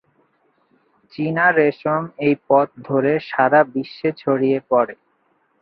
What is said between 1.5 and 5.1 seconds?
রেশম এই পথ ধরে সারা বিশ্বে ছড়িয়ে পড়ে।